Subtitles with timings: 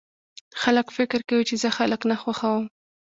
[0.61, 2.63] خلک فکر کوي چې زه خلک نه خوښوم